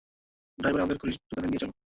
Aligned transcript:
Driver, 0.59 0.81
আমাদেরকে 0.81 1.01
ঘড়ির 1.03 1.17
দোকানে 1.29 1.47
নিয়ে 1.47 1.61
চল। 1.63 1.71